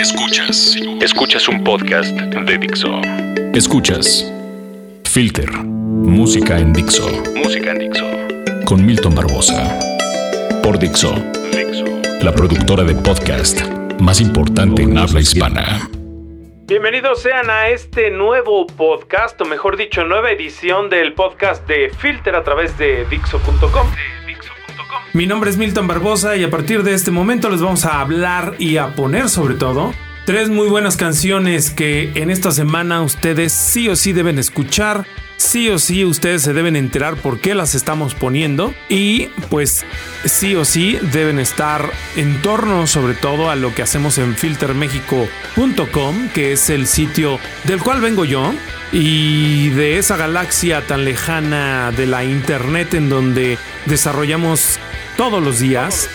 Escuchas. 0.00 0.76
Escuchas 1.02 1.46
un 1.46 1.62
podcast 1.62 2.18
de 2.18 2.56
Dixo. 2.56 3.02
Escuchas. 3.52 4.32
Filter. 5.04 5.52
Música 5.52 6.58
en 6.58 6.72
Dixo. 6.72 7.06
Música 7.36 7.72
en 7.72 7.80
Dixo. 7.80 8.06
Con 8.64 8.86
Milton 8.86 9.14
Barbosa. 9.14 9.78
Por 10.62 10.78
Dixo. 10.78 11.12
Dixo. 11.52 11.84
La 12.22 12.32
productora 12.32 12.82
de 12.82 12.94
podcast 12.94 13.60
más 14.00 14.22
importante 14.22 14.84
en 14.84 14.96
habla 14.96 15.20
hispana. 15.20 15.90
Bienvenidos 16.66 17.20
sean 17.20 17.50
a 17.50 17.68
este 17.68 18.10
nuevo 18.10 18.66
podcast, 18.66 19.38
o 19.42 19.44
mejor 19.44 19.76
dicho, 19.76 20.06
nueva 20.06 20.30
edición 20.30 20.88
del 20.88 21.12
podcast 21.12 21.68
de 21.68 21.90
Filter 21.90 22.36
a 22.36 22.42
través 22.42 22.78
de 22.78 23.04
Dixo.com. 23.10 23.86
Mi 25.12 25.26
nombre 25.26 25.50
es 25.50 25.56
Milton 25.56 25.88
Barbosa 25.88 26.36
y 26.36 26.44
a 26.44 26.50
partir 26.50 26.84
de 26.84 26.94
este 26.94 27.10
momento 27.10 27.50
les 27.50 27.60
vamos 27.60 27.84
a 27.84 28.00
hablar 28.00 28.54
y 28.60 28.76
a 28.76 28.94
poner 28.94 29.28
sobre 29.28 29.56
todo 29.56 29.92
tres 30.24 30.50
muy 30.50 30.68
buenas 30.68 30.96
canciones 30.96 31.70
que 31.70 32.12
en 32.14 32.30
esta 32.30 32.52
semana 32.52 33.02
ustedes 33.02 33.52
sí 33.52 33.88
o 33.88 33.96
sí 33.96 34.12
deben 34.12 34.38
escuchar. 34.38 35.06
Sí 35.36 35.68
o 35.68 35.80
sí 35.80 36.04
ustedes 36.04 36.42
se 36.42 36.52
deben 36.52 36.76
enterar 36.76 37.16
por 37.16 37.40
qué 37.40 37.56
las 37.56 37.74
estamos 37.74 38.14
poniendo 38.14 38.72
y 38.88 39.28
pues 39.48 39.84
sí 40.24 40.54
o 40.54 40.64
sí 40.64 40.96
deben 41.12 41.40
estar 41.40 41.90
en 42.14 42.40
torno 42.42 42.86
sobre 42.86 43.14
todo 43.14 43.50
a 43.50 43.56
lo 43.56 43.74
que 43.74 43.82
hacemos 43.82 44.18
en 44.18 44.36
filtermexico.com 44.36 46.28
que 46.34 46.52
es 46.52 46.68
el 46.68 46.86
sitio 46.86 47.40
del 47.64 47.80
cual 47.80 48.02
vengo 48.02 48.26
yo 48.26 48.52
y 48.92 49.70
de 49.70 49.98
esa 49.98 50.18
galaxia 50.18 50.86
tan 50.86 51.04
lejana 51.06 51.90
de 51.90 52.06
la 52.06 52.22
internet 52.22 52.92
en 52.92 53.08
donde 53.08 53.56
desarrollamos 53.86 54.78
todos 55.20 55.42
los 55.42 55.58
días. 55.58 56.08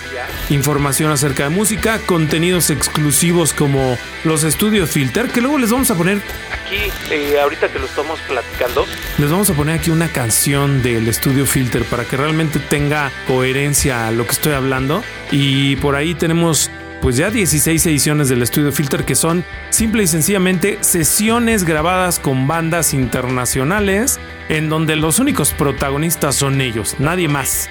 Información 0.50 1.12
acerca 1.12 1.44
de 1.44 1.50
música, 1.50 2.00
contenidos 2.08 2.72
exclusivos 2.72 3.54
como 3.54 4.00
los 4.24 4.44
estudios 4.44 4.90
Filter, 4.90 5.28
que 5.28 5.42
luego 5.42 5.60
les 5.60 5.70
vamos 5.70 5.92
a 5.92 5.96
poner 5.96 6.24
aquí, 6.52 6.92
eh, 7.12 7.40
ahorita 7.40 7.70
que 7.70 7.78
lo 7.78 7.86
estamos 7.86 8.20
platicando, 8.22 8.84
les 9.20 9.30
vamos 9.30 9.48
a 9.52 9.54
poner 9.54 9.80
aquí 9.80 9.92
una 9.92 10.08
canción 10.08 10.82
del 10.82 11.08
estudio 11.08 11.46
Filter 11.46 11.84
para 11.84 12.06
que 12.06 12.18
realmente 12.18 12.58
tenga 12.58 13.12
coherencia 13.28 14.08
a 14.08 14.12
lo 14.12 14.26
que 14.26 14.32
estoy 14.32 14.54
hablando. 14.54 15.04
Y 15.30 15.76
por 15.76 15.96
ahí 15.96 16.16
tenemos 16.16 16.72
pues 17.00 17.18
ya 17.18 17.30
16 17.30 17.86
ediciones 17.86 18.28
del 18.28 18.42
estudio 18.42 18.72
Filter 18.72 19.06
que 19.06 19.14
son 19.14 19.46
simple 19.70 20.02
y 20.02 20.08
sencillamente 20.08 20.80
sesiones 20.82 21.64
grabadas 21.64 22.18
con 22.18 22.48
bandas 22.48 22.96
internacionales 22.96 24.20
en 24.50 24.68
donde 24.70 24.96
los 24.96 25.20
únicos 25.20 25.54
protagonistas 25.54 26.36
son 26.36 26.60
ellos, 26.60 26.96
nadie 26.98 27.28
más. 27.28 27.70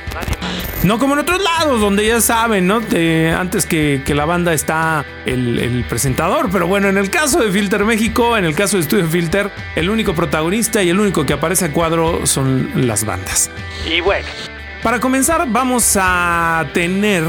No 0.85 0.99
como 0.99 1.15
en 1.15 1.21
otros 1.21 1.43
lados, 1.43 1.81
donde 1.81 2.07
ya 2.07 2.21
saben, 2.21 2.67
¿no? 2.67 2.77
antes 2.77 3.65
que, 3.65 4.03
la 4.15 4.27
banda 4.27 4.53
está 4.53 5.07
el, 5.25 5.59
el, 5.59 5.85
presentador. 5.85 6.51
Pero 6.53 6.67
bueno, 6.67 6.89
en 6.89 6.99
el 6.99 7.09
caso 7.09 7.41
de 7.41 7.51
Filter 7.51 7.87
México, 7.87 8.37
en 8.37 8.45
el 8.45 8.55
caso 8.55 8.77
de 8.77 8.83
Estudio 8.83 9.07
Filter, 9.09 9.51
el 9.77 9.89
único 9.89 10.15
protagonista 10.15 10.83
y 10.83 10.91
el 10.91 11.01
único 11.01 11.25
que 11.25 11.33
aparece 11.33 11.65
a 11.65 11.73
cuadro 11.73 12.27
son 12.27 12.87
las 12.87 13.07
bandas. 13.07 13.51
Y 13.91 14.03
bueno, 14.03 14.29
para 14.83 15.01
comenzar, 15.01 15.47
vamos 15.49 15.97
a 15.99 16.67
tener 16.75 17.25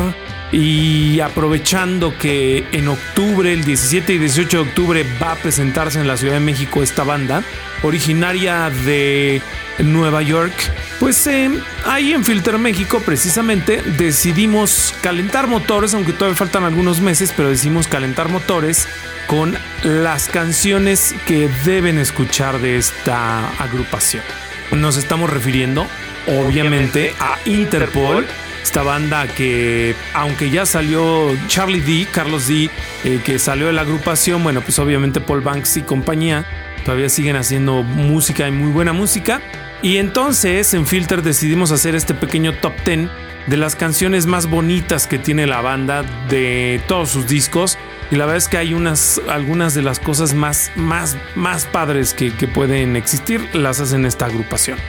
y 0.51 1.19
aprovechando 1.19 2.17
que 2.17 2.65
en 2.71 2.87
octubre, 2.87 3.51
el 3.51 3.63
17 3.63 4.13
y 4.13 4.17
18 4.19 4.57
de 4.57 4.69
octubre, 4.69 5.05
va 5.21 5.33
a 5.33 5.35
presentarse 5.35 5.99
en 5.99 6.07
la 6.07 6.17
Ciudad 6.17 6.35
de 6.35 6.39
México 6.39 6.83
esta 6.83 7.03
banda, 7.03 7.43
originaria 7.83 8.69
de 8.69 9.41
Nueva 9.79 10.21
York, 10.21 10.53
pues 10.99 11.27
eh, 11.27 11.49
ahí 11.85 12.13
en 12.13 12.23
Filter 12.23 12.57
México 12.57 13.01
precisamente 13.05 13.81
decidimos 13.97 14.93
calentar 15.01 15.47
motores, 15.47 15.93
aunque 15.93 16.13
todavía 16.13 16.37
faltan 16.37 16.63
algunos 16.63 17.01
meses, 17.01 17.33
pero 17.35 17.49
decidimos 17.49 17.87
calentar 17.87 18.29
motores 18.29 18.87
con 19.27 19.57
las 19.83 20.29
canciones 20.29 21.15
que 21.27 21.49
deben 21.65 21.97
escuchar 21.97 22.59
de 22.59 22.77
esta 22.77 23.49
agrupación. 23.61 24.23
Nos 24.71 24.97
estamos 24.97 25.29
refiriendo, 25.29 25.87
obviamente, 26.27 27.13
a 27.19 27.37
Interpol 27.45 28.25
esta 28.65 28.81
banda 28.81 29.27
que, 29.27 29.95
aunque 30.15 30.49
ya 30.49 30.65
salió 30.65 31.31
Charlie 31.47 31.81
D, 31.81 32.07
Carlos 32.11 32.47
D, 32.47 32.71
eh, 33.03 33.21
que 33.23 33.37
salió 33.37 33.67
de 33.67 33.73
la 33.73 33.81
agrupación, 33.81 34.43
bueno, 34.43 34.61
pues 34.61 34.79
obviamente 34.79 35.21
Paul 35.21 35.41
Banks 35.41 35.77
y 35.77 35.83
compañía 35.83 36.45
todavía 36.83 37.09
siguen 37.09 37.35
haciendo 37.35 37.83
música 37.83 38.47
y 38.47 38.51
muy 38.51 38.71
buena 38.71 38.91
música. 38.91 39.39
Y 39.83 39.97
entonces 39.97 40.73
en 40.73 40.87
Filter 40.87 41.21
decidimos 41.21 41.71
hacer 41.71 41.93
este 41.93 42.15
pequeño 42.15 42.53
top 42.53 42.73
10 42.83 43.07
de 43.45 43.57
las 43.57 43.75
canciones 43.75 44.25
más 44.25 44.47
bonitas 44.47 45.05
que 45.05 45.19
tiene 45.19 45.45
la 45.45 45.61
banda 45.61 46.03
de 46.27 46.81
todos 46.87 47.09
sus 47.09 47.27
discos. 47.27 47.77
Y 48.09 48.15
la 48.15 48.25
verdad 48.25 48.37
es 48.37 48.47
que 48.47 48.57
hay 48.57 48.73
unas, 48.73 49.21
algunas 49.29 49.75
de 49.75 49.83
las 49.83 49.99
cosas 49.99 50.33
más, 50.33 50.71
más, 50.75 51.15
más 51.35 51.65
padres 51.65 52.15
que, 52.15 52.33
que 52.33 52.47
pueden 52.47 52.95
existir, 52.95 53.47
las 53.53 53.79
hacen 53.79 54.07
esta 54.07 54.25
agrupación. 54.25 54.79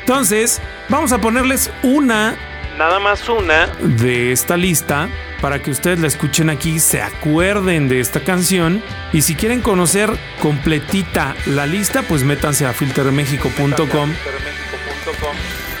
Entonces, 0.00 0.60
vamos 0.88 1.10
a 1.10 1.20
ponerles 1.20 1.72
una 1.82 2.36
nada 2.76 2.98
más 2.98 3.28
una 3.28 3.66
de 3.80 4.32
esta 4.32 4.56
lista 4.56 5.08
para 5.40 5.62
que 5.62 5.70
ustedes 5.70 6.00
la 6.00 6.06
escuchen 6.06 6.50
aquí, 6.50 6.80
se 6.80 7.02
acuerden 7.02 7.88
de 7.88 8.00
esta 8.00 8.20
canción 8.20 8.82
y 9.12 9.22
si 9.22 9.34
quieren 9.34 9.60
conocer 9.60 10.10
completita 10.40 11.34
la 11.46 11.66
lista, 11.66 12.02
pues 12.02 12.22
métanse 12.22 12.66
a 12.66 12.72
filtermexico.com 12.72 14.12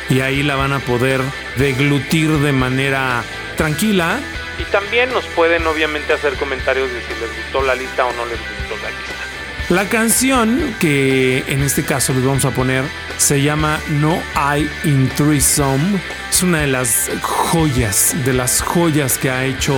y 0.08 0.20
ahí 0.20 0.42
la 0.42 0.56
van 0.56 0.72
a 0.72 0.78
poder 0.78 1.20
deglutir 1.56 2.30
de 2.30 2.52
manera 2.52 3.24
tranquila. 3.56 4.20
Y 4.58 4.64
también 4.64 5.12
nos 5.12 5.24
pueden 5.26 5.66
obviamente 5.66 6.12
hacer 6.12 6.34
comentarios 6.34 6.90
de 6.92 7.00
si 7.02 7.20
les 7.20 7.36
gustó 7.36 7.62
la 7.62 7.74
lista 7.74 8.06
o 8.06 8.12
no 8.12 8.24
les 8.26 8.38
gustó 8.38 8.76
la 8.82 8.90
lista. 8.90 9.25
La 9.68 9.88
canción 9.88 10.60
que 10.78 11.42
en 11.48 11.60
este 11.62 11.82
caso 11.82 12.14
les 12.14 12.24
vamos 12.24 12.44
a 12.44 12.52
poner 12.52 12.84
se 13.16 13.42
llama 13.42 13.80
No 14.00 14.16
I 14.36 14.68
in 14.88 15.08
Threesome. 15.16 16.00
Es 16.30 16.44
una 16.44 16.60
de 16.60 16.68
las 16.68 17.10
joyas, 17.20 18.14
de 18.24 18.32
las 18.32 18.62
joyas 18.62 19.18
que 19.18 19.28
ha 19.28 19.44
hecho 19.44 19.74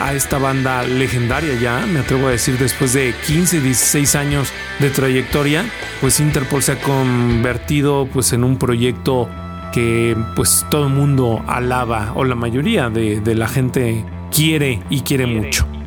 a 0.00 0.12
esta 0.12 0.38
banda 0.38 0.82
legendaria 0.82 1.54
ya, 1.54 1.86
me 1.86 2.00
atrevo 2.00 2.26
a 2.26 2.32
decir, 2.32 2.58
después 2.58 2.92
de 2.94 3.14
15, 3.28 3.60
16 3.60 4.16
años 4.16 4.52
de 4.80 4.90
trayectoria, 4.90 5.64
pues 6.00 6.18
Interpol 6.18 6.64
se 6.64 6.72
ha 6.72 6.80
convertido 6.80 8.08
pues 8.12 8.32
en 8.32 8.42
un 8.42 8.58
proyecto 8.58 9.28
que 9.72 10.16
pues 10.34 10.66
todo 10.68 10.88
el 10.88 10.92
mundo 10.92 11.44
alaba 11.46 12.12
o 12.16 12.24
la 12.24 12.34
mayoría 12.34 12.90
de, 12.90 13.20
de 13.20 13.34
la 13.36 13.46
gente 13.46 14.04
quiere 14.32 14.80
y 14.90 15.02
quiere 15.02 15.26
mucho. 15.26 15.77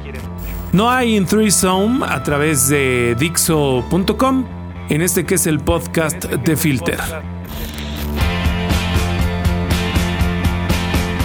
No 0.74 0.90
hay 0.90 1.18
in 1.18 1.26
Threesome 1.26 2.06
a 2.06 2.24
través 2.24 2.70
de 2.70 3.14
Dixo.com, 3.20 4.46
en 4.88 5.02
este 5.02 5.26
que 5.26 5.36
es 5.36 5.46
el 5.46 5.60
podcast 5.60 6.24
de 6.24 6.56
Filter. 6.56 6.98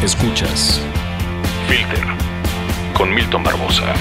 Escuchas 0.02 0.80
Filter 1.68 2.04
con 2.96 3.14
Milton 3.14 3.44
Barbosa. 3.44 3.94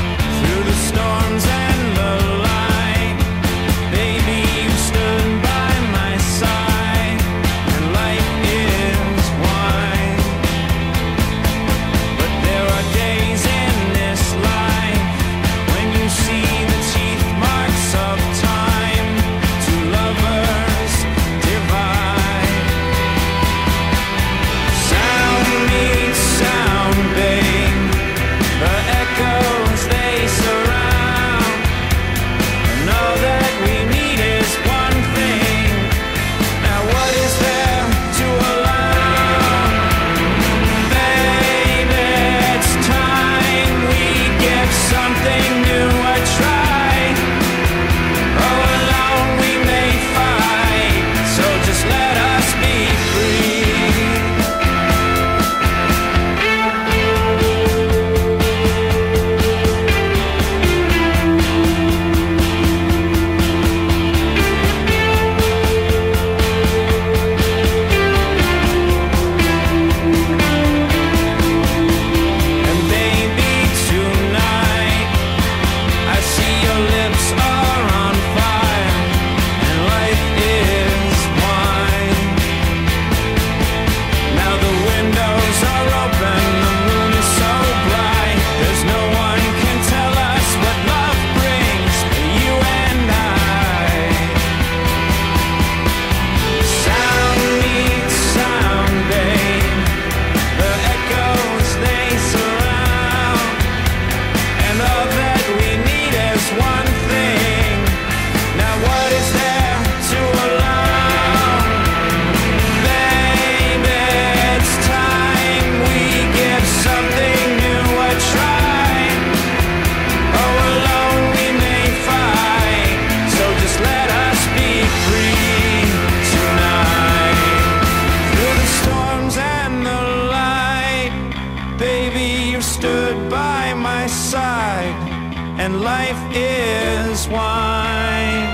Life 135.76 136.22
is 136.34 137.28
wine. 137.28 138.48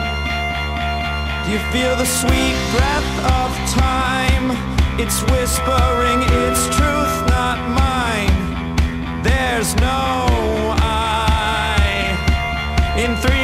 Do 1.45 1.51
you 1.51 1.59
feel 1.71 1.95
the 1.95 2.05
sweet 2.05 2.55
breath 2.73 3.13
of 3.39 3.49
time? 3.69 4.51
It's 4.99 5.21
whispering 5.31 6.21
its 6.43 6.61
truth, 6.75 7.15
not 7.27 7.57
mine. 7.81 8.37
There's 9.23 9.75
no 9.75 10.75
I 10.77 11.71
in 12.97 13.15
three 13.17 13.40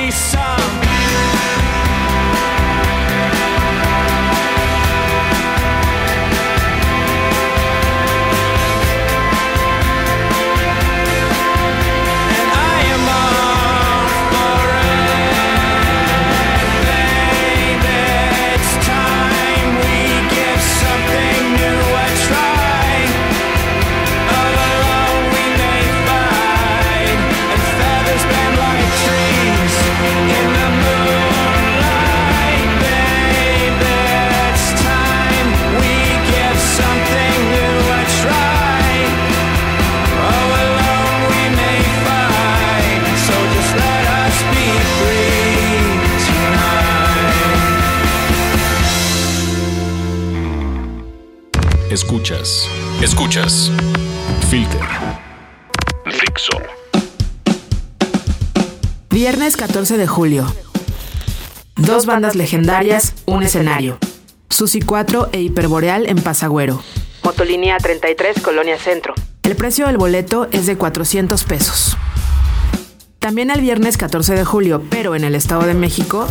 14 59.58 59.98
de 59.98 60.06
julio. 60.06 60.46
Dos 61.76 62.06
bandas 62.06 62.36
legendarias, 62.36 63.16
un 63.26 63.42
escenario. 63.42 63.98
Susi 64.50 64.82
4 64.82 65.30
e 65.32 65.42
Hiperboreal 65.42 66.08
en 66.08 66.22
Pasagüero. 66.22 66.80
Motolínea 67.24 67.78
33, 67.78 68.40
Colonia 68.42 68.78
Centro. 68.78 69.16
El 69.42 69.56
precio 69.56 69.88
del 69.88 69.98
boleto 69.98 70.48
es 70.52 70.68
de 70.68 70.78
400 70.78 71.44
pesos. 71.46 71.98
También 73.18 73.50
el 73.50 73.62
viernes 73.62 73.98
14 73.98 74.36
de 74.36 74.46
julio, 74.46 74.84
pero 74.92 75.16
en 75.16 75.24
el 75.24 75.34
Estado 75.34 75.64
de 75.64 75.74
México, 75.74 76.28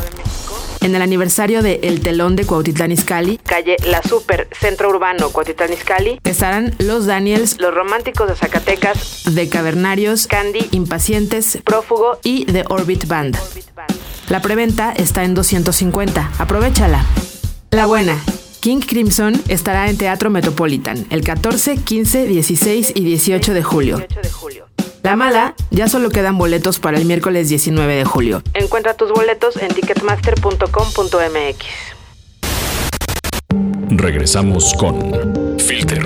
en 0.81 0.95
el 0.95 1.03
aniversario 1.03 1.63
de 1.63 1.81
El 1.83 2.01
Telón 2.01 2.37
de 2.37 2.45
Cuautitlán 2.45 2.93
Izcalli, 2.93 3.39
calle 3.39 3.77
La 3.85 4.03
Super, 4.03 4.49
Centro 4.59 4.89
Urbano 4.91 5.31
Cuautitlán 5.31 5.73
Izcalli, 5.73 6.21
estarán 6.25 6.75
Los 6.79 7.07
Daniels, 7.07 7.61
Los 7.61 7.75
Románticos 7.75 8.29
de 8.29 8.37
Zacatecas, 8.37 9.25
The 9.35 9.49
Cavernarios, 9.49 10.27
Candy, 10.27 10.69
Impacientes, 10.73 11.59
Prófugo 11.65 12.19
y 12.23 12.45
The 12.47 12.65
Orbit 12.69 13.07
Band. 13.07 13.37
La 14.29 14.43
preventa 14.43 14.93
está 14.93 15.23
en 15.23 15.35
250. 15.35 16.33
Aprovechala. 16.39 17.05
La 17.71 17.87
buena. 17.87 18.19
King 18.61 18.81
Crimson 18.81 19.41
estará 19.47 19.89
en 19.89 19.97
Teatro 19.97 20.31
Metropolitan 20.31 21.07
el 21.11 21.23
14, 21.23 21.77
15, 21.77 22.27
16 22.27 22.93
y 22.97 23.05
18 23.05 23.55
de 23.55 23.63
julio. 23.63 24.05
La 25.07 25.15
mala, 25.15 25.55
ya 25.71 25.87
solo 25.87 26.11
quedan 26.11 26.37
boletos 26.37 26.81
para 26.81 26.99
el 26.99 27.05
miércoles 27.05 27.49
19 27.49 27.95
de 27.95 28.05
julio. 28.05 28.43
Encuentra 28.55 28.95
tus 28.95 29.13
boletos 29.13 29.57
en 29.57 29.69
ticketmaster.com.mx. 29.69 31.65
Regresamos 33.91 34.75
con 34.75 35.59
Filter. 35.61 36.05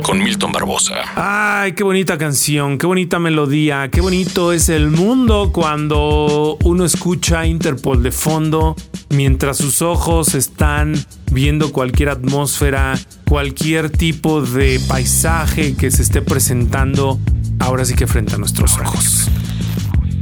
Con 0.00 0.22
Milton 0.22 0.52
Barbosa. 0.52 0.94
Ay, 1.16 1.72
qué 1.72 1.82
bonita 1.82 2.16
canción, 2.18 2.78
qué 2.78 2.86
bonita 2.86 3.18
melodía, 3.18 3.88
qué 3.90 4.00
bonito 4.00 4.52
es 4.52 4.68
el 4.68 4.92
mundo 4.92 5.50
cuando 5.52 6.56
uno 6.62 6.84
escucha 6.84 7.46
Interpol 7.46 8.04
de 8.04 8.12
fondo 8.12 8.76
mientras 9.10 9.56
sus 9.56 9.82
ojos 9.82 10.36
están 10.36 10.94
viendo 11.32 11.72
cualquier 11.72 12.10
atmósfera, 12.10 12.96
cualquier 13.28 13.90
tipo 13.90 14.40
de 14.40 14.80
paisaje 14.86 15.74
que 15.74 15.90
se 15.90 16.02
esté 16.02 16.22
presentando 16.22 17.18
ahora 17.58 17.84
sí 17.84 17.94
que 17.94 18.06
frente 18.06 18.34
a 18.34 18.38
nuestros 18.38 18.78
ojos. 18.78 19.28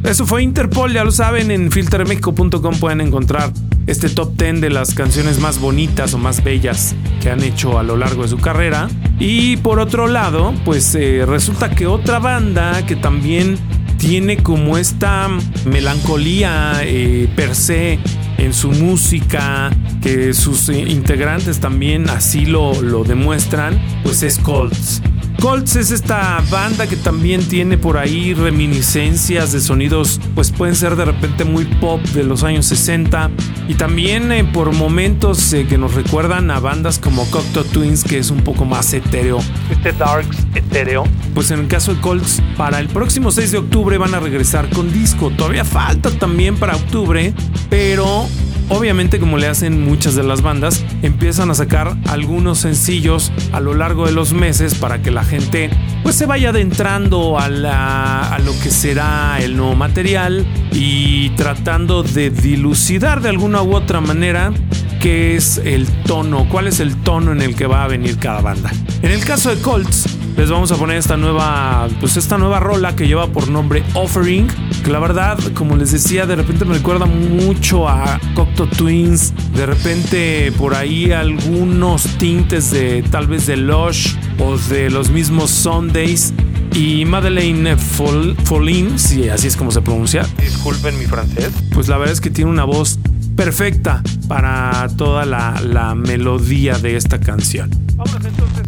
Eso 0.03 0.25
fue 0.25 0.43
Interpol, 0.43 0.93
ya 0.93 1.05
lo 1.05 1.11
saben, 1.11 1.51
en 1.51 1.73
filtermexico.com 1.73 2.79
pueden 2.79 3.01
encontrar 3.01 3.53
este 3.87 4.09
top 4.09 4.37
10 4.37 4.61
de 4.61 4.71
las 4.71 4.95
canciones 4.95 5.41
más 5.41 5.59
bonitas 5.59 6.15
o 6.15 6.19
más 6.19 6.45
bellas 6.45 6.95
que 7.21 7.31
han 7.31 7.43
hecho 7.43 7.79
a 7.79 7.83
lo 7.83 7.97
largo 7.97 8.23
de 8.23 8.29
su 8.29 8.39
carrera. 8.39 8.89
Y 9.19 9.57
por 9.59 9.81
otro 9.81 10.07
lado, 10.07 10.55
pues 10.65 10.95
eh, 10.95 11.25
resulta 11.27 11.71
que 11.71 11.87
otra 11.87 12.19
banda 12.19 12.85
que 12.87 12.95
también 12.95 13.59
tiene 13.99 14.37
como 14.37 14.77
esta 14.77 15.29
melancolía 15.65 16.81
eh, 16.83 17.29
per 17.35 17.55
se 17.55 17.99
en 18.39 18.53
su 18.53 18.71
música, 18.71 19.71
que 20.03 20.35
sus 20.35 20.69
eh, 20.69 20.79
integrantes 20.79 21.59
también 21.59 22.09
así 22.11 22.47
lo, 22.47 22.81
lo 22.81 23.05
demuestran, 23.05 23.81
pues 24.03 24.23
es 24.23 24.39
Colts. 24.39 25.03
Colts 25.41 25.77
es 25.77 25.91
esta 25.91 26.43
banda 26.51 26.87
que 26.87 26.97
también 26.97 27.47
tiene 27.47 27.79
por 27.79 27.99
ahí 27.99 28.35
reminiscencias 28.35 29.53
de 29.53 29.61
sonidos, 29.61 30.21
pues 30.35 30.51
pueden 30.51 30.75
ser 30.75 30.97
de 30.97 31.05
repente 31.05 31.45
muy 31.45 31.65
pop 31.65 32.01
de 32.01 32.25
los 32.25 32.43
años 32.43 32.67
60 32.67 33.31
y 33.69 33.75
también 33.75 34.33
eh, 34.33 34.45
por 34.45 34.73
momentos 34.73 35.53
eh, 35.53 35.67
que 35.67 35.79
nos 35.79 35.95
recuerdan 35.95 36.51
a 36.51 36.61
bandas 36.61 36.99
como 36.99 37.29
Cocteau 37.31 37.65
Twins, 37.65 38.05
que 38.05 38.19
es 38.19 38.31
un 38.31 38.43
poco 38.43 38.65
más 38.65 38.93
etéreo. 38.93 39.39
Este 39.71 39.93
Darks 39.93 40.47
etéreo. 40.55 41.05
Pues 41.35 41.51
en 41.51 41.61
el 41.61 41.69
caso 41.69 41.95
de 41.95 42.01
Colts, 42.01 42.43
para 42.57 42.81
el 42.81 42.89
próximo 42.89 43.31
6 43.31 43.53
de 43.53 43.59
octubre 43.59 43.99
van 43.99 44.15
a 44.15 44.21
regresar 44.21 44.69
con 44.71 44.93
disco. 44.93 45.31
Todavía 45.31 45.65
falta 45.65 46.11
también 46.11 46.57
para 46.57 46.77
octubre, 46.77 47.35
pero 47.69 48.27
Obviamente, 48.69 49.21
como 49.21 49.39
le 49.39 49.47
hacen 49.47 49.85
muchas 49.85 50.17
de 50.17 50.25
las 50.25 50.43
bandas, 50.43 50.85
empiezan 51.03 51.51
a 51.51 51.55
sacar 51.55 51.97
algunos 52.09 52.59
sencillos 52.59 53.33
a 53.53 53.61
lo 53.61 53.75
largo 53.75 54.07
de 54.07 54.13
los 54.13 54.33
meses 54.33 54.75
para 54.75 55.03
que 55.03 55.11
la 55.11 55.25
gente 55.25 55.71
pues 56.03 56.17
se 56.17 56.27
vaya 56.27 56.51
adentrando 56.51 57.39
a, 57.39 58.39
lo 58.45 58.53
que 58.63 58.71
será 58.71 59.39
el 59.41 59.57
nuevo 59.57 59.75
material 59.75 60.47
y 60.73 61.31
tratando 61.31 62.03
de 62.03 62.31
dilucidar 62.31 63.21
de 63.21 63.29
alguna 63.29 63.63
u 63.63 63.75
otra 63.75 64.01
manera 64.01 64.53
qué 65.01 65.37
es 65.37 65.59
el 65.59 65.87
tono, 66.05 66.49
cuál 66.49 66.67
es 66.67 66.81
el 66.81 66.97
tono 66.97 67.33
en 67.33 67.43
el 67.43 67.55
que 67.55 67.67
va 67.67 67.85
a 67.85 67.89
venir 67.89 68.19
cada 68.19 68.41
banda. 68.41 68.73
En 69.03 69.11
el 69.11 69.25
caso 69.25 69.55
de 69.55 69.61
Colts, 69.63 70.07
les 70.37 70.51
vamos 70.51 70.71
a 70.71 70.77
poner 70.77 70.97
esta 70.99 71.17
nueva, 71.17 71.89
pues 72.01 72.17
esta 72.17 72.37
nueva 72.37 72.61
rola 72.61 72.95
que 72.95 73.07
lleva 73.07 73.27
por 73.29 73.49
nombre 73.49 73.83
Offering, 73.95 74.49
que 74.83 74.91
la 74.91 74.99
verdad, 74.99 75.39
como 75.55 75.77
les 75.77 75.93
decía, 75.93 76.27
de 76.27 76.37
repente 76.37 76.65
me 76.65 76.75
recuerda 76.75 77.07
mucho 77.07 77.89
a 77.89 78.21
Cocteau 78.35 78.67
Twins, 78.67 79.33
de 79.55 79.67
repente 79.67 80.53
por 80.53 80.75
ahí 80.75 81.13
algunos 81.13 82.05
tintes 82.19 82.71
de 82.71 83.03
tal 83.11 83.27
vez 83.27 83.47
de 83.47 83.57
Lush 83.57 84.15
o 84.39 84.57
de 84.59 84.91
los 84.91 85.11
mismos 85.11 85.51
Sundays 85.51 86.33
y 86.75 87.05
Madeleine 87.05 87.77
Follin, 87.77 88.99
si 88.99 89.29
así 89.29 89.47
es 89.47 89.57
como 89.57 89.71
se 89.71 89.81
pronuncia. 89.81 90.27
Disculpen 90.39 90.99
mi 90.99 91.07
francés. 91.07 91.51
Pues 91.73 91.89
la 91.89 91.97
verdad 91.97 92.13
es 92.13 92.21
que 92.21 92.31
tiene 92.31 92.51
una 92.51 92.65
voz 92.65 92.99
perfecta 93.35 94.03
para 94.29 94.89
toda 94.97 95.25
la, 95.25 95.61
la 95.63 95.95
melodía 95.95 96.79
de 96.79 96.97
esta 96.97 97.19
canción. 97.19 97.71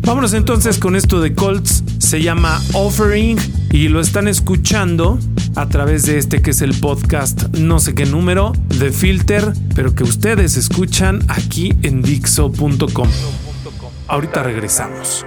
Vámonos 0.02 0.32
entonces 0.32 0.78
con 0.78 0.96
esto 0.96 1.20
de 1.20 1.34
Colts. 1.34 1.84
Se 1.98 2.22
llama 2.22 2.60
Offering 2.72 3.38
y 3.70 3.88
lo 3.88 4.00
están 4.00 4.28
escuchando 4.28 5.18
a 5.56 5.68
través 5.68 6.06
de 6.06 6.18
este 6.18 6.42
que 6.42 6.50
es 6.50 6.62
el 6.62 6.74
podcast 6.78 7.48
no 7.54 7.78
sé 7.78 7.94
qué 7.94 8.06
número 8.06 8.52
de 8.78 8.92
Filter, 8.92 9.52
pero 9.74 9.94
que 9.94 10.04
ustedes 10.04 10.56
escuchan 10.56 11.24
aquí 11.28 11.74
en 11.82 12.02
Dixo.com. 12.02 13.08
Ahorita 14.06 14.42
regresamos. 14.42 15.24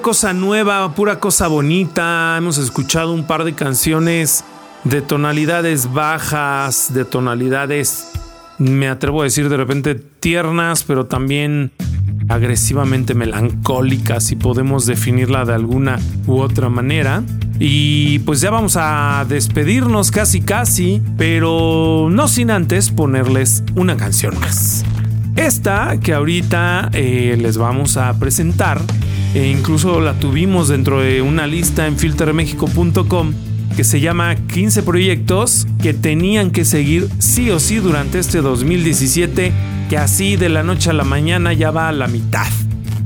Cosa 0.00 0.32
nueva, 0.32 0.94
pura 0.94 1.20
cosa 1.20 1.48
bonita. 1.48 2.36
Hemos 2.36 2.58
escuchado 2.58 3.12
un 3.12 3.26
par 3.26 3.44
de 3.44 3.54
canciones 3.54 4.44
de 4.84 5.02
tonalidades 5.02 5.92
bajas, 5.92 6.92
de 6.92 7.04
tonalidades, 7.04 8.10
me 8.58 8.88
atrevo 8.88 9.22
a 9.22 9.24
decir 9.24 9.48
de 9.48 9.56
repente 9.56 9.94
tiernas, 9.94 10.84
pero 10.84 11.06
también 11.06 11.72
agresivamente 12.28 13.14
melancólicas, 13.14 14.24
si 14.24 14.36
podemos 14.36 14.86
definirla 14.86 15.44
de 15.44 15.54
alguna 15.54 15.98
u 16.26 16.40
otra 16.40 16.68
manera. 16.68 17.22
Y 17.58 18.20
pues 18.20 18.40
ya 18.40 18.50
vamos 18.50 18.76
a 18.78 19.24
despedirnos 19.28 20.10
casi 20.10 20.40
casi, 20.40 21.02
pero 21.16 22.08
no 22.10 22.28
sin 22.28 22.50
antes 22.50 22.90
ponerles 22.90 23.64
una 23.76 23.96
canción 23.96 24.38
más. 24.40 24.84
Esta 25.36 25.98
que 26.00 26.12
ahorita 26.12 26.90
eh, 26.92 27.38
les 27.40 27.56
vamos 27.56 27.96
a 27.96 28.18
presentar, 28.18 28.80
e 29.34 29.48
incluso 29.48 30.00
la 30.00 30.14
tuvimos 30.14 30.68
dentro 30.68 31.00
de 31.00 31.22
una 31.22 31.46
lista 31.46 31.86
en 31.86 31.96
filtermexico.com 31.96 33.32
que 33.76 33.84
se 33.84 34.00
llama 34.00 34.34
15 34.34 34.82
proyectos 34.82 35.66
que 35.80 35.94
tenían 35.94 36.50
que 36.50 36.64
seguir 36.64 37.08
sí 37.18 37.50
o 37.50 37.60
sí 37.60 37.76
durante 37.76 38.18
este 38.18 38.40
2017, 38.40 39.52
que 39.88 39.96
así 39.96 40.36
de 40.36 40.48
la 40.48 40.62
noche 40.62 40.90
a 40.90 40.92
la 40.92 41.04
mañana 41.04 41.52
ya 41.52 41.70
va 41.70 41.88
a 41.88 41.92
la 41.92 42.08
mitad. 42.08 42.46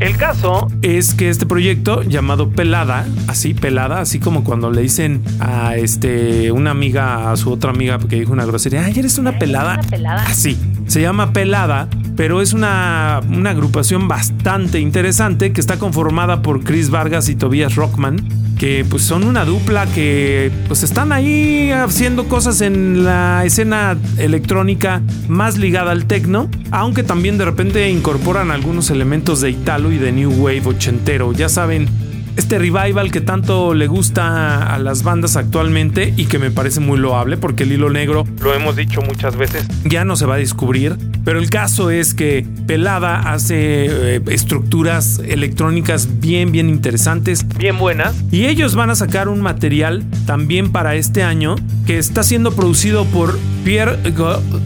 El 0.01 0.17
caso 0.17 0.67
es 0.83 1.15
que 1.15 1.29
este 1.31 1.47
proyecto 1.47 2.03
llamado 2.03 2.51
Pelada, 2.51 3.07
así 3.29 3.55
Pelada, 3.55 4.01
así 4.01 4.19
como 4.19 4.43
cuando 4.43 4.71
le 4.71 4.83
dicen 4.83 5.23
a 5.39 5.77
este 5.77 6.51
una 6.51 6.73
amiga 6.73 7.31
a 7.31 7.37
su 7.37 7.53
otra 7.53 7.71
amiga 7.71 7.99
que 7.99 8.17
dijo 8.17 8.33
una 8.33 8.45
grosería, 8.45 8.85
ay, 8.85 8.99
eres 8.99 9.19
una 9.19 9.39
pelada. 9.39 9.81
Así, 10.27 10.59
se 10.87 11.01
llama 11.01 11.33
Pelada, 11.33 11.89
pero 12.17 12.41
es 12.41 12.53
una, 12.53 13.21
una 13.29 13.51
agrupación 13.51 14.09
bastante 14.09 14.81
interesante 14.81 15.53
que 15.53 15.61
está 15.61 15.79
conformada 15.79 16.43
por 16.43 16.63
Chris 16.63 16.91
Vargas 16.91 17.29
y 17.29 17.37
Tobias 17.37 17.75
Rockman 17.75 18.45
que 18.59 18.85
pues 18.89 19.03
son 19.03 19.25
una 19.25 19.45
dupla 19.45 19.87
que 19.87 20.51
pues 20.69 20.83
están 20.83 21.13
ahí 21.13 21.71
haciendo 21.71 22.29
cosas 22.29 22.61
en 22.61 23.05
la 23.05 23.45
escena 23.45 23.97
electrónica 24.17 25.03
más 25.29 25.59
ligada 25.59 25.93
al 25.93 26.07
techno, 26.07 26.49
aunque 26.71 27.03
también 27.03 27.37
de 27.37 27.45
repente 27.45 27.91
incorporan 27.91 28.51
algunos 28.51 28.91
elementos 28.91 29.41
de 29.41 29.51
Italo 29.51 29.93
y 29.93 29.99
de 29.99 30.13
New 30.13 30.31
Wave 30.31 30.63
ochentero. 30.67 31.33
Ya 31.33 31.49
saben, 31.49 31.89
este 32.37 32.59
revival 32.59 33.11
que 33.11 33.21
tanto 33.21 33.75
le 33.75 33.87
gusta 33.87 34.75
a 34.75 34.79
las 34.79 35.03
bandas 35.03 35.37
actualmente 35.37 36.13
y 36.17 36.27
que 36.27 36.39
me 36.39 36.51
parece 36.51 36.81
muy 36.81 36.99
loable 36.99 37.37
porque 37.37 37.65
el 37.65 37.73
hilo 37.73 37.91
negro, 37.91 38.25
lo 38.41 38.55
hemos 38.55 38.77
dicho 38.77 39.01
muchas 39.03 39.37
veces, 39.37 39.67
ya 39.85 40.05
no 40.05 40.17
se 40.17 40.27
va 40.27 40.35
a 40.35 40.39
descubrir. 40.39 40.97
Pero 41.25 41.39
el 41.39 41.49
caso 41.49 41.91
es 41.91 42.13
que 42.13 42.47
Pelada 42.67 43.33
hace 43.33 44.17
eh, 44.17 44.21
estructuras 44.29 45.21
electrónicas 45.25 46.21
bien, 46.21 46.53
bien 46.53 46.69
interesantes, 46.69 47.47
bien 47.57 47.79
buenas. 47.79 48.15
Y 48.31 48.47
ellos 48.47 48.75
van 48.75 48.91
a 48.91 48.95
sacar 48.95 49.29
un 49.29 49.41
material 49.41 50.05
también 50.27 50.71
para 50.71 50.95
este 50.97 51.23
año 51.23 51.57
que 51.87 51.99
está 51.99 52.23
siendo 52.23 52.53
producido 52.53 53.05
por 53.07 53.39
Pierre 53.65 53.99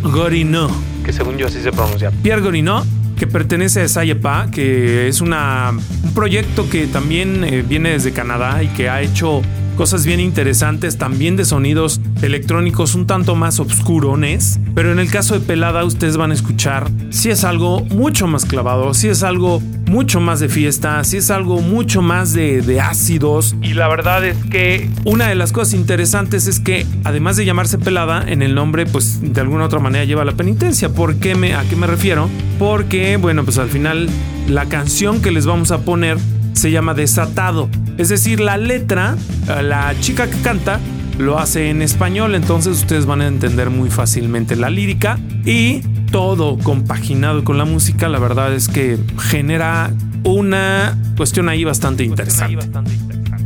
Gorino, 0.03 0.69
que 1.05 1.13
según 1.13 1.37
yo 1.37 1.47
así 1.47 1.61
se 1.61 1.71
pronuncia. 1.71 2.11
Pierre 2.23 2.43
Gorino 2.43 2.85
que 3.19 3.27
pertenece 3.27 3.83
a 3.83 3.89
Sayepa, 3.89 4.51
que 4.51 5.09
es 5.09 5.21
una, 5.21 5.73
un 5.73 6.15
proyecto 6.15 6.71
que 6.71 6.87
también 6.87 7.45
eh, 7.45 7.65
viene 7.67 7.91
desde 7.91 8.13
Canadá 8.13 8.63
y 8.63 8.69
que 8.69 8.89
ha 8.89 9.03
hecho 9.03 9.43
cosas 9.77 10.05
bien 10.05 10.19
interesantes, 10.19 10.99
también 10.99 11.37
de 11.37 11.45
sonidos 11.45 12.01
electrónicos 12.23 12.95
un 12.95 13.07
tanto 13.07 13.37
más 13.37 13.61
obscurones, 13.61 14.59
pero 14.75 14.91
en 14.91 14.99
el 14.99 15.11
caso 15.11 15.39
de 15.39 15.41
Pelada 15.41 15.85
ustedes 15.85 16.17
van 16.17 16.33
a 16.33 16.35
escuchar 16.35 16.91
si 17.11 17.31
es 17.31 17.45
algo 17.45 17.85
mucho 17.85 18.27
más 18.27 18.45
clavado, 18.45 18.93
si 18.93 19.09
es 19.09 19.23
algo 19.23 19.63
mucho 19.88 20.21
más 20.21 20.40
de 20.40 20.49
fiesta, 20.49 21.02
si 21.04 21.16
es 21.16 21.30
algo 21.30 21.61
mucho 21.61 22.02
más 22.02 22.33
de, 22.33 22.62
de 22.62 22.80
ácidos 22.80 23.57
y 23.62 23.75
la 23.75 23.88
verdad 23.88 24.25
es 24.25 24.37
que 24.50 24.88
una 25.04 25.28
de 25.28 25.35
las 25.35 25.52
cosas 25.52 25.75
interesantes 25.75 26.47
es 26.47 26.61
que 26.61 26.87
además 27.04 27.37
de 27.37 27.45
llamarse 27.45 27.78
Pelada, 27.78 28.25
en 28.26 28.42
el 28.42 28.54
nombre 28.54 28.87
pues 28.87 29.21
de 29.21 29.40
alguna 29.40 29.64
otra 29.64 29.78
manera 29.78 30.04
lleva 30.04 30.25
la 30.25 30.33
penitencia. 30.33 30.90
¿Por 30.90 31.16
qué 31.16 31.35
me, 31.35 31.54
¿A 31.54 31.62
qué 31.64 31.76
me 31.76 31.87
refiero? 31.87 32.28
Porque 32.59 33.16
bueno 33.16 33.45
pues 33.45 33.59
al 33.59 33.68
final 33.68 34.09
la 34.49 34.66
canción 34.66 35.21
que 35.21 35.30
les 35.30 35.47
vamos 35.47 35.71
a 35.71 35.78
poner 35.78 36.18
se 36.52 36.71
llama 36.71 36.95
Desatado. 36.95 37.68
Es 37.99 38.09
decir, 38.09 38.40
la 38.40 38.57
letra, 38.57 39.16
eh, 39.49 39.62
la 39.62 39.95
chica 40.00 40.28
que 40.28 40.40
canta, 40.40 40.80
lo 41.18 41.38
hace 41.38 41.71
en 41.71 41.83
español, 41.83 42.35
entonces 42.35 42.78
ustedes 42.78 43.07
van 43.07 43.21
a 43.21 43.26
entender 43.26 43.71
muy 43.71 43.90
fácilmente 43.90 44.57
la 44.57 44.71
lírica 44.71 45.18
y 45.45 45.83
todo 46.11 46.59
compaginado 46.59 47.45
con 47.45 47.59
la 47.59 47.65
música, 47.65 48.09
la 48.09 48.19
verdad 48.19 48.55
es 48.55 48.69
que 48.69 48.99
genera 49.19 49.93
una 50.25 50.99
cuestión 51.17 51.49
ahí 51.49 51.65
bastante 51.65 52.05
interesante. 52.05 52.59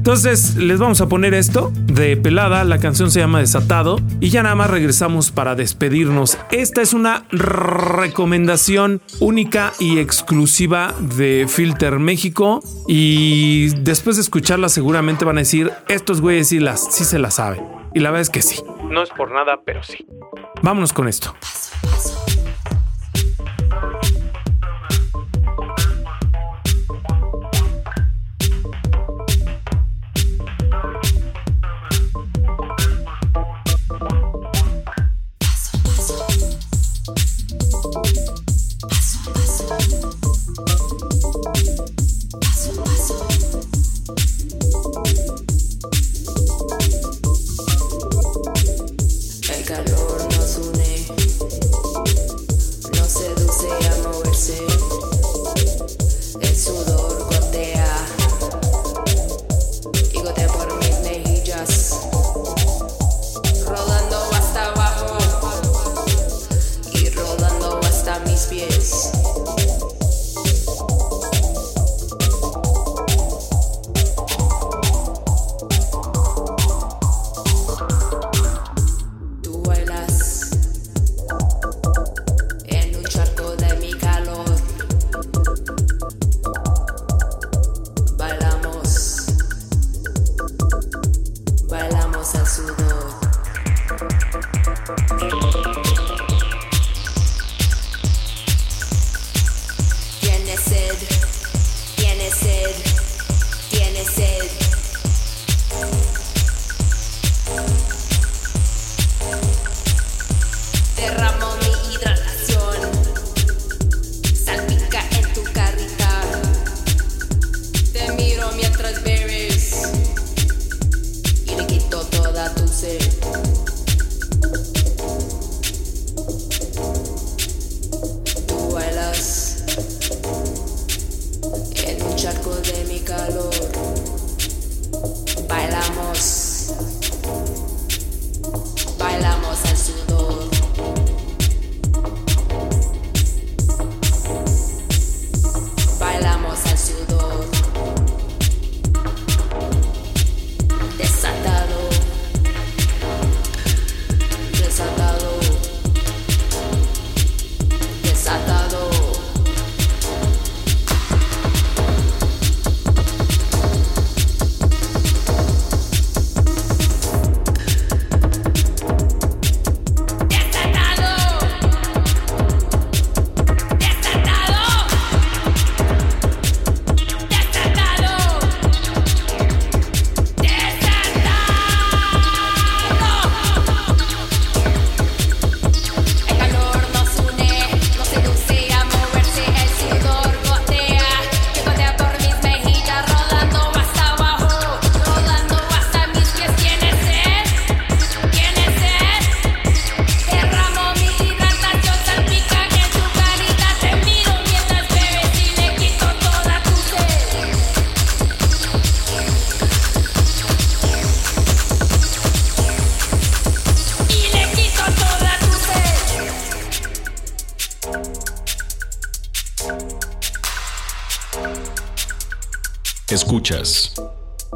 Entonces 0.02 0.56
les 0.56 0.80
vamos 0.80 1.00
a 1.00 1.08
poner 1.08 1.32
esto 1.32 1.72
de 1.86 2.16
pelada, 2.16 2.64
la 2.64 2.78
canción 2.78 3.12
se 3.12 3.20
llama 3.20 3.38
Desatado 3.38 4.00
y 4.20 4.30
ya 4.30 4.42
nada 4.42 4.56
más 4.56 4.68
regresamos 4.68 5.30
para 5.30 5.54
despedirnos. 5.54 6.38
Esta 6.50 6.82
es 6.82 6.92
una 6.92 7.24
recomendación 7.30 9.00
única 9.20 9.72
y 9.78 10.00
exclusiva 10.00 10.92
de 11.16 11.46
Filter 11.48 12.00
México 12.00 12.64
y 12.88 13.68
después 13.82 14.16
de 14.16 14.22
escucharla 14.22 14.68
seguramente 14.68 15.24
van 15.24 15.36
a 15.36 15.42
decir, 15.42 15.70
estos 15.88 16.20
güeyes 16.20 16.48
sí, 16.48 16.58
las, 16.58 16.92
sí 16.92 17.04
se 17.04 17.20
la 17.20 17.30
saben. 17.30 17.62
Y 17.94 18.00
la 18.00 18.10
verdad 18.10 18.22
es 18.22 18.30
que 18.30 18.42
sí. 18.42 18.60
No 18.90 19.04
es 19.04 19.10
por 19.10 19.30
nada, 19.30 19.60
pero 19.64 19.84
sí. 19.84 20.04
Vámonos 20.62 20.92
con 20.92 21.06
esto. 21.06 21.32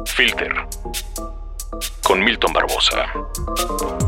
Filter 0.05 0.65
con 2.03 2.23
Milton 2.23 2.53
Barbosa. 2.53 4.06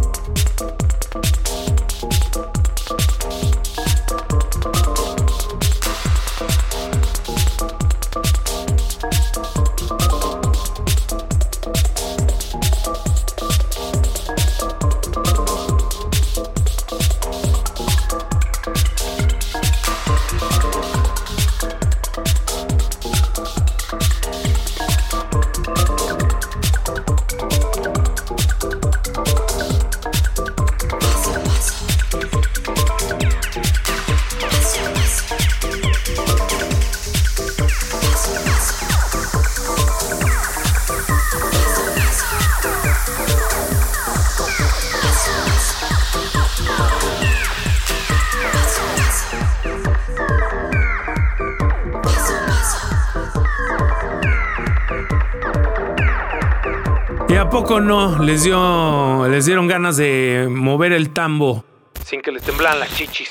Poco 57.62 57.82
no 57.82 58.20
les 58.20 58.44
dio 58.44 59.28
les 59.28 59.46
dieron 59.46 59.68
ganas 59.68 59.98
de 59.98 60.48
mover 60.50 60.94
el 60.94 61.10
tambo 61.10 61.66
sin 62.06 62.22
que 62.22 62.32
les 62.32 62.42
temblaran 62.42 62.80
las 62.80 62.96
chichis? 62.96 63.30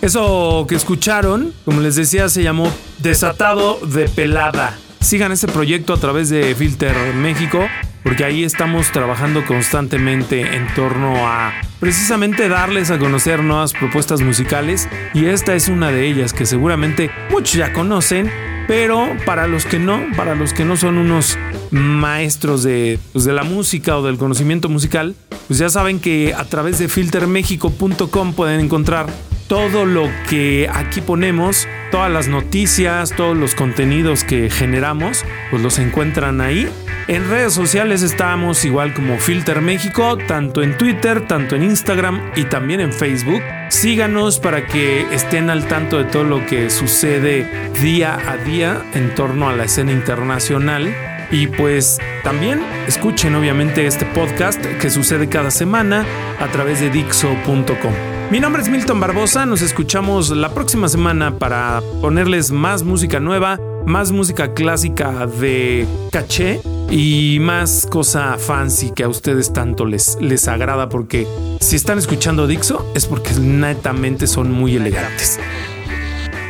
Eso 0.00 0.66
que 0.68 0.76
escucharon, 0.76 1.52
como 1.64 1.80
les 1.80 1.96
decía, 1.96 2.28
se 2.28 2.44
llamó 2.44 2.72
Desatado 2.98 3.80
de 3.82 4.08
Pelada. 4.08 4.78
Sigan 5.00 5.32
este 5.32 5.48
proyecto 5.48 5.92
a 5.92 5.96
través 5.96 6.30
de 6.30 6.54
Filter 6.54 6.94
México, 7.14 7.66
porque 8.02 8.24
ahí 8.24 8.44
estamos 8.44 8.90
trabajando 8.92 9.44
constantemente 9.44 10.56
en 10.56 10.66
torno 10.74 11.28
a 11.28 11.52
precisamente 11.78 12.48
darles 12.48 12.90
a 12.90 12.98
conocer 12.98 13.42
nuevas 13.42 13.72
propuestas 13.72 14.20
musicales 14.20 14.88
y 15.14 15.26
esta 15.26 15.54
es 15.54 15.68
una 15.68 15.90
de 15.90 16.06
ellas 16.06 16.32
que 16.32 16.46
seguramente 16.46 17.10
muchos 17.30 17.54
ya 17.54 17.72
conocen 17.72 18.30
pero 18.70 19.16
para 19.26 19.48
los 19.48 19.64
que 19.64 19.80
no, 19.80 20.00
para 20.16 20.36
los 20.36 20.52
que 20.52 20.64
no 20.64 20.76
son 20.76 20.96
unos 20.96 21.36
maestros 21.72 22.62
de, 22.62 23.00
pues, 23.12 23.24
de 23.24 23.32
la 23.32 23.42
música 23.42 23.98
o 23.98 24.02
del 24.02 24.16
conocimiento 24.16 24.68
musical, 24.68 25.16
pues 25.48 25.58
ya 25.58 25.68
saben 25.68 25.98
que 25.98 26.34
a 26.34 26.44
través 26.44 26.78
de 26.78 26.88
filtermexico.com 26.88 28.32
pueden 28.32 28.60
encontrar 28.60 29.08
todo 29.50 29.84
lo 29.84 30.08
que 30.28 30.70
aquí 30.72 31.00
ponemos, 31.00 31.66
todas 31.90 32.08
las 32.08 32.28
noticias, 32.28 33.10
todos 33.16 33.36
los 33.36 33.56
contenidos 33.56 34.22
que 34.22 34.48
generamos, 34.48 35.24
pues 35.50 35.60
los 35.60 35.80
encuentran 35.80 36.40
ahí. 36.40 36.68
En 37.08 37.28
redes 37.28 37.52
sociales 37.52 38.02
estamos 38.02 38.64
igual 38.64 38.94
como 38.94 39.18
Filter 39.18 39.60
México, 39.60 40.16
tanto 40.28 40.62
en 40.62 40.78
Twitter, 40.78 41.26
tanto 41.26 41.56
en 41.56 41.64
Instagram 41.64 42.30
y 42.36 42.44
también 42.44 42.78
en 42.78 42.92
Facebook. 42.92 43.42
Síganos 43.70 44.38
para 44.38 44.68
que 44.68 45.04
estén 45.12 45.50
al 45.50 45.66
tanto 45.66 45.98
de 45.98 46.04
todo 46.04 46.22
lo 46.22 46.46
que 46.46 46.70
sucede 46.70 47.44
día 47.82 48.20
a 48.30 48.36
día 48.36 48.84
en 48.94 49.16
torno 49.16 49.48
a 49.48 49.52
la 49.56 49.64
escena 49.64 49.90
internacional. 49.90 50.94
Y 51.32 51.48
pues 51.48 51.98
también 52.22 52.62
escuchen 52.86 53.34
obviamente 53.34 53.84
este 53.84 54.06
podcast 54.06 54.64
que 54.64 54.90
sucede 54.90 55.28
cada 55.28 55.50
semana 55.50 56.06
a 56.38 56.46
través 56.52 56.78
de 56.78 56.90
Dixo.com. 56.90 58.19
Mi 58.30 58.38
nombre 58.38 58.62
es 58.62 58.68
Milton 58.68 59.00
Barbosa, 59.00 59.44
nos 59.44 59.60
escuchamos 59.60 60.30
la 60.30 60.54
próxima 60.54 60.88
semana 60.88 61.36
para 61.36 61.82
ponerles 62.00 62.52
más 62.52 62.84
música 62.84 63.18
nueva, 63.18 63.58
más 63.86 64.12
música 64.12 64.54
clásica 64.54 65.26
de 65.26 65.84
caché 66.12 66.60
y 66.88 67.38
más 67.40 67.88
cosa 67.90 68.38
fancy 68.38 68.92
que 68.92 69.02
a 69.02 69.08
ustedes 69.08 69.52
tanto 69.52 69.84
les, 69.84 70.16
les 70.20 70.46
agrada 70.46 70.88
porque 70.88 71.26
si 71.58 71.74
están 71.74 71.98
escuchando 71.98 72.46
Dixo 72.46 72.92
es 72.94 73.06
porque 73.06 73.32
netamente 73.34 74.28
son 74.28 74.52
muy 74.52 74.76
elegantes. 74.76 75.40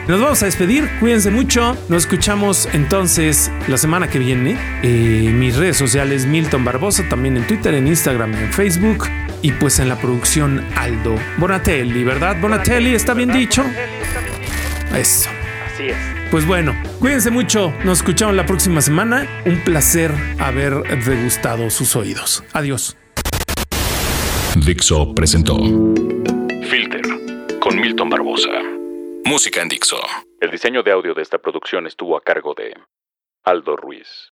Nos 0.06 0.20
vamos 0.20 0.42
a 0.42 0.46
despedir, 0.46 0.86
cuídense 1.00 1.30
mucho, 1.30 1.78
nos 1.88 2.02
escuchamos 2.02 2.68
entonces 2.74 3.50
la 3.68 3.78
semana 3.78 4.10
que 4.10 4.18
viene. 4.18 4.58
Eh, 4.82 5.32
mis 5.34 5.56
redes 5.56 5.78
sociales 5.78 6.26
Milton 6.26 6.62
Barbosa, 6.62 7.08
también 7.08 7.38
en 7.38 7.46
Twitter, 7.46 7.72
en 7.72 7.86
Instagram 7.86 8.34
en 8.34 8.52
Facebook 8.52 9.06
y 9.42 9.52
pues 9.52 9.78
en 9.78 9.88
la 9.88 9.96
producción 9.96 10.66
Aldo 10.76 11.14
Bonatelli, 11.38 12.04
¿verdad? 12.04 12.40
Bonatelli, 12.40 12.94
¿está 12.94 13.14
bien 13.14 13.32
dicho? 13.32 13.64
Eso. 14.94 15.30
Así 15.66 15.88
es. 15.88 15.96
Pues 16.30 16.46
bueno, 16.46 16.74
cuídense 17.00 17.30
mucho, 17.30 17.72
nos 17.84 17.98
escuchamos 17.98 18.36
la 18.36 18.46
próxima 18.46 18.80
semana. 18.80 19.26
Un 19.46 19.64
placer 19.64 20.12
haber 20.38 20.82
degustado 21.04 21.70
sus 21.70 21.96
oídos. 21.96 22.44
Adiós. 22.52 22.96
Dixo 24.56 25.14
presentó 25.14 25.56
Filter 26.68 27.02
con 27.60 27.80
Milton 27.80 28.10
Barbosa. 28.10 28.50
Música 29.24 29.62
en 29.62 29.68
Dixo. 29.68 29.96
El 30.40 30.50
diseño 30.50 30.82
de 30.82 30.92
audio 30.92 31.14
de 31.14 31.22
esta 31.22 31.38
producción 31.38 31.86
estuvo 31.86 32.16
a 32.16 32.22
cargo 32.22 32.54
de 32.54 32.74
Aldo 33.44 33.76
Ruiz. 33.76 34.29